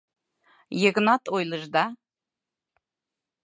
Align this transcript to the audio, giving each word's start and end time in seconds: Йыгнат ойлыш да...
Йыгнат 0.81 1.23
ойлыш 1.35 1.63
да... 1.73 1.83